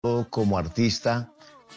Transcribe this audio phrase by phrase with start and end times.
[0.00, 1.32] como artista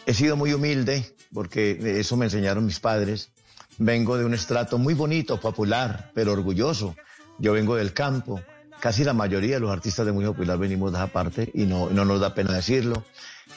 [0.06, 3.30] he sido muy humilde, porque eso me enseñaron mis padres.
[3.78, 6.94] Vengo de un estrato muy bonito, popular, pero orgulloso.
[7.38, 8.40] Yo vengo del campo.
[8.80, 11.90] Casi la mayoría de los artistas de muy popular venimos de esa parte y no,
[11.90, 13.04] no nos da pena decirlo.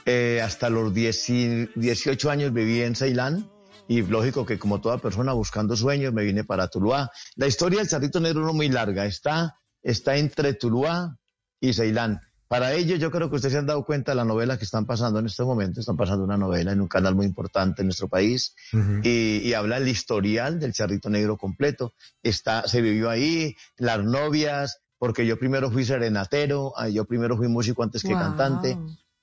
[0.06, 3.50] Eh, hasta los 10, 18 años viví en Ceilán
[3.88, 7.12] y lógico que como toda persona buscando sueños me vine para Tuluá.
[7.36, 11.18] La historia del Charrito Negro no muy larga, está, está entre Tuluá
[11.60, 12.22] y Ceilán.
[12.48, 14.86] Para ello, yo creo que ustedes se han dado cuenta de la novela que están
[14.86, 15.80] pasando en este momento.
[15.80, 18.56] Están pasando una novela en un canal muy importante en nuestro país
[19.04, 21.94] y, habla el historial del Charrito Negro completo.
[22.24, 27.48] Está, se vivió ahí, las novias, porque yo primero fui serenatero, ah, yo primero fui
[27.48, 28.78] músico antes que cantante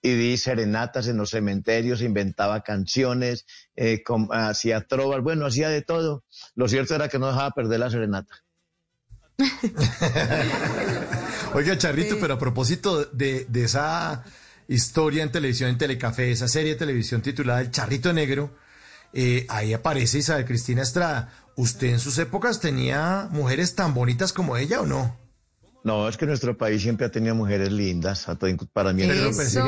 [0.05, 6.25] y di serenatas en los cementerios, inventaba canciones, eh, hacía trovas, bueno, hacía de todo.
[6.55, 8.45] Lo cierto era que no dejaba perder la serenata.
[11.55, 14.25] Oiga, Charrito, pero a propósito de, esa
[14.69, 18.51] historia en televisión, en Telecafé, esa serie de televisión titulada El Charrito Negro,
[19.13, 21.33] eh, ahí aparece Isabel Cristina Estrada.
[21.57, 25.25] ¿Usted en sus épocas tenía mujeres tan bonitas como ella o no?
[25.85, 28.27] No, es que nuestro país siempre ha tenido mujeres lindas.
[28.73, 29.59] Para mí Pero sí,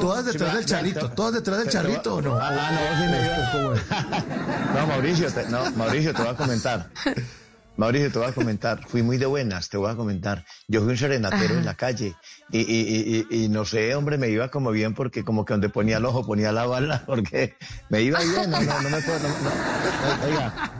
[0.00, 2.38] todas detrás del charrito, todas detrás del charrito o no.
[2.40, 2.80] Ah, no,
[4.74, 6.88] no, Mauricio, no, Mauricio, te voy a comentar.
[7.76, 10.44] Mauricio, te voy a comentar, fui muy de buenas, te voy a comentar.
[10.68, 12.14] Yo fui un serenatero en la calle
[12.50, 15.68] y, y, y, y, no sé, hombre, me iba como bien porque como que donde
[15.68, 17.56] ponía el ojo ponía la bala, porque
[17.88, 20.70] me iba bien, no, no, no me puedo, no, oiga.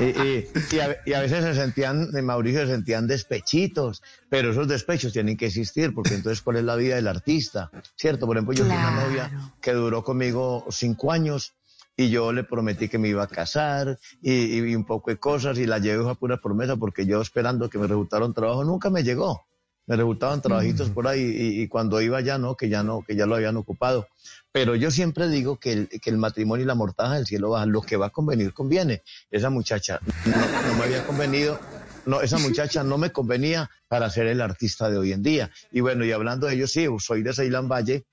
[0.00, 5.94] Y, a, veces se sentían, Mauricio, se sentían despechitos, pero esos despechos tienen que existir
[5.94, 8.26] porque entonces cuál es la vida del artista, ¿cierto?
[8.26, 11.54] Por ejemplo, yo tuve una novia que duró conmigo cinco años
[11.96, 15.66] y yo le prometí que me iba a casar y, un poco de cosas y
[15.66, 19.02] la llevé a pura promesa porque yo esperando que me resultara un trabajo nunca me
[19.02, 19.42] llegó.
[19.84, 23.26] Me resultaban trabajitos por ahí y, cuando iba ya no, que ya no, que ya
[23.26, 24.06] lo habían ocupado.
[24.52, 27.72] Pero yo siempre digo que el, que el matrimonio y la mortaja del cielo bajan,
[27.72, 29.02] lo que va a convenir conviene.
[29.30, 31.58] Esa muchacha no, me había convenido,
[32.06, 35.50] no, esa muchacha no me convenía para ser el artista de hoy en día.
[35.72, 38.04] Y bueno, y hablando de ello, sí, soy de Ceilán Valle,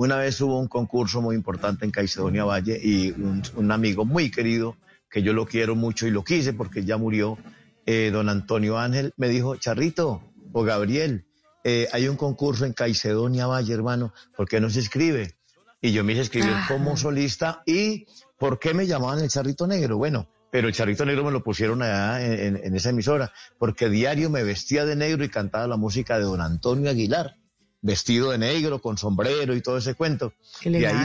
[0.00, 4.78] una vez hubo un concurso muy importante en Caicedonia Valle y un, amigo muy querido,
[5.10, 7.36] que yo lo quiero mucho y lo quise porque ya murió,
[7.84, 10.22] eh, don Antonio Ángel, me dijo, Charrito
[10.52, 11.26] o Gabriel,
[11.64, 15.34] eh, hay un concurso en Caicedonia Valle, hermano, ¿por qué no se escribe?
[15.82, 18.06] Y yo me hice escribir como solista y
[18.38, 19.98] ¿por qué me llamaban el Charrito Negro?
[19.98, 24.44] Bueno, pero el Charrito Negro me lo pusieron allá en, esa emisora, porque diario me
[24.44, 27.36] vestía de negro y cantaba la música de don Antonio Aguilar
[27.82, 30.32] vestido de negro, con sombrero y todo ese cuento.
[30.62, 31.04] y ahí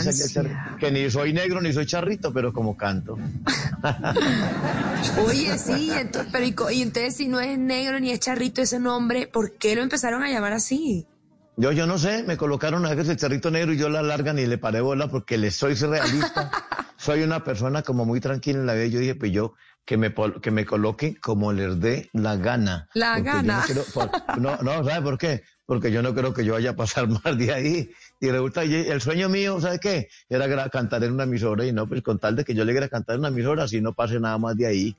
[0.79, 3.17] que ni soy negro ni soy charrito, pero como canto.
[5.25, 5.91] Oye, sí,
[6.31, 9.83] pero y, entonces si no es negro ni es charrito ese nombre, ¿por qué lo
[9.83, 11.07] empezaron a llamar así?
[11.57, 14.33] Yo, yo no sé, me colocaron a veces el charrito negro y yo la larga
[14.33, 16.51] ni le paré bola porque le soy realista.
[16.97, 18.87] soy una persona como muy tranquila en la vida.
[18.87, 19.53] Yo dije, pues yo,
[19.85, 22.89] que me, que me coloque como les dé la gana.
[22.93, 23.63] La gana.
[24.39, 25.43] No, no, ¿sabe por qué?
[25.65, 27.89] Porque yo no creo que yo vaya a pasar más de ahí.
[28.19, 30.07] Y resulta, el sueño mío, ¿sabe qué?
[30.29, 32.89] Era cantar en una emisora y no, pues con tal de que yo le quiera
[32.89, 34.97] cantar en una emisora, así no pase nada más de ahí.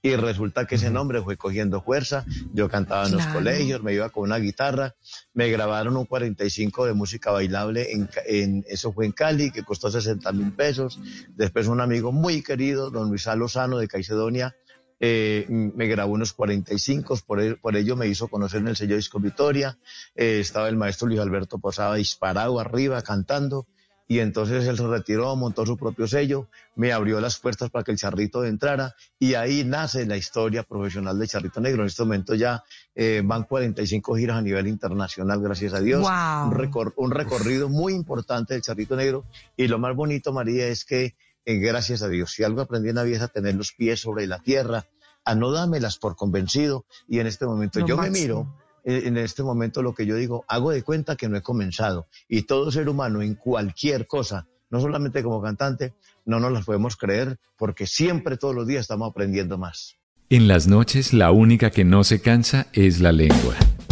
[0.00, 2.24] Y resulta que ese nombre fue cogiendo fuerza.
[2.52, 4.94] Yo cantaba en los colegios, me iba con una guitarra.
[5.34, 9.90] Me grabaron un 45 de música bailable, en, en eso fue en Cali, que costó
[9.90, 11.00] 60 mil pesos.
[11.30, 14.54] Después un amigo muy querido, don Luis Lozano de Caicedonia,
[15.00, 19.20] eh, me grabó unos 45, por, por ello me hizo conocer en el sello Disco
[19.20, 19.78] Vitoria.
[20.14, 23.66] Eh, estaba el maestro Luis Alberto Posada disparado arriba cantando
[24.10, 27.90] y entonces él se retiró, montó su propio sello, me abrió las puertas para que
[27.90, 31.82] el Charrito entrara y ahí nace la historia profesional de Charrito Negro.
[31.82, 36.02] En este momento ya eh, van 45 giras a nivel internacional, gracias a Dios.
[36.02, 39.26] Un, un, recorrido muy importante del Charrito Negro
[39.58, 41.14] y lo más bonito, María, es que
[41.48, 44.00] eh, gracias a Dios, si algo aprendí en la vida es a tener los pies
[44.00, 44.84] sobre la tierra,
[45.24, 48.54] a no dámelas por convencido y en este momento yo me miro
[48.84, 52.06] eh, en este momento lo que yo digo, hago de cuenta que no he comenzado.
[52.28, 55.94] Y todo ser humano en cualquier cosa, no solamente como cantante,
[56.26, 59.96] no nos las podemos creer porque siempre todos los días estamos aprendiendo más.
[60.28, 63.56] En las noches la única que no se cansa es la lengua.